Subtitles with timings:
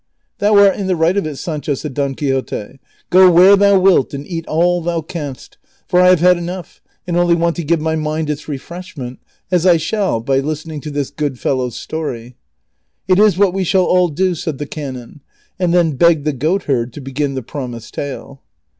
[0.39, 4.15] "Thou art in the right of it, Sancho," said Don Quixote;*' go where thou wilt
[4.15, 7.79] and eat all thou canst, for I have had enough, and only want to give
[7.79, 9.19] my mind its refreshment,
[9.51, 12.33] as I shall by listening to this good fellow's story."
[13.07, 15.21] "It is what we shall all do," said the canon;
[15.59, 18.41] and then begged the goatherd to begin the promised tale.